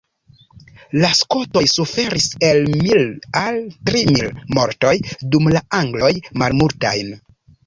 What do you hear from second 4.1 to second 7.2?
mil mortoj, dum la angloj malmultajn.